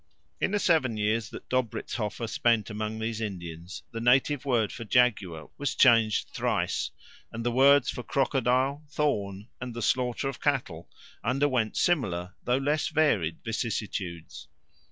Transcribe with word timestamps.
In 0.39 0.49
the 0.49 0.57
seven 0.57 0.97
years 0.97 1.29
that 1.29 1.47
Dobrizhoffer 1.47 2.25
spent 2.27 2.71
among 2.71 2.97
these 2.97 3.21
Indians 3.21 3.83
the 3.91 4.01
native 4.01 4.45
word 4.45 4.71
for 4.71 4.83
jaguar 4.83 5.51
was 5.59 5.75
changed 5.75 6.29
thrice, 6.29 6.89
and 7.31 7.45
the 7.45 7.51
words 7.51 7.91
for 7.91 8.01
crocodile, 8.01 8.83
thorn, 8.89 9.49
and 9.61 9.75
the 9.75 9.81
slaughter 9.83 10.27
of 10.27 10.41
cattle 10.41 10.89
underwent 11.23 11.77
similar 11.77 12.33
though 12.45 12.57
less 12.57 12.87
varied 12.87 13.43
vicissitudes. 13.45 14.47